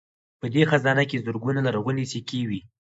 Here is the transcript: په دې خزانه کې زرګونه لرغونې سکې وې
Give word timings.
په 0.39 0.47
دې 0.53 0.63
خزانه 0.69 1.03
کې 1.09 1.23
زرګونه 1.25 1.59
لرغونې 1.67 2.05
سکې 2.11 2.41
وې 2.47 2.59